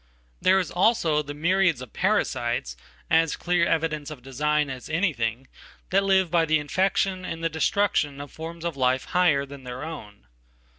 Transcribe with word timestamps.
There, 0.41 0.57
is 0.57 0.71
also 0.71 1.21
the 1.21 1.35
myriads 1.35 1.79
of 1.79 1.93
parasites, 1.93 2.75
as 3.11 3.35
clear 3.35 3.67
evidence 3.67 4.09
ofdesign 4.09 4.67
as 4.71 4.89
an 4.89 4.95
anything, 4.95 5.47
that 5.91 6.03
live 6.03 6.31
by 6.31 6.45
the 6.45 6.57
infection 6.57 7.23
and 7.23 7.43
thedestruction 7.43 8.19
of 8.19 8.31
forms 8.31 8.65
of 8.65 8.75
life 8.75 9.05
"higher" 9.13 9.45
than 9.45 9.63
their 9.63 9.83
own. 9.83 10.25